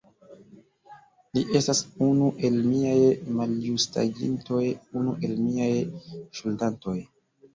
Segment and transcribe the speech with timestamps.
[1.37, 2.95] Li estas unu el miaj
[3.41, 4.63] maljustagintoj,
[5.01, 5.69] unu el miaj
[6.39, 6.97] ŝuldantoj!